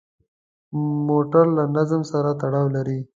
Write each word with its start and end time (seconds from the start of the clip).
موټر 1.07 1.45
له 1.57 1.63
نظم 1.75 2.01
سره 2.11 2.29
تړاو 2.41 2.65
لري. 2.75 2.99